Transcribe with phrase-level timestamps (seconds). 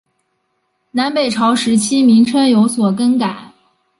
[0.89, 3.53] 南北朝时期名称有所更改。